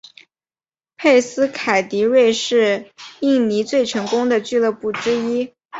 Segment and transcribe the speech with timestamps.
[0.97, 5.53] 佩斯凯迪瑞是印尼最成功的俱乐部之一。